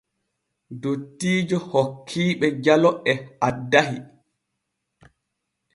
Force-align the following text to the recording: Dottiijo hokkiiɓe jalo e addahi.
Dottiijo 0.81 1.57
hokkiiɓe 1.71 2.47
jalo 2.63 2.89
e 3.11 3.13
addahi. 3.47 3.97